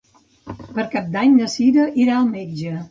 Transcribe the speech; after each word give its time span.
Per 0.77 0.85
Cap 0.95 1.13
d'Any 1.17 1.37
na 1.37 1.51
Cira 1.59 1.87
irà 2.09 2.19
al 2.23 2.31
metge. 2.37 2.79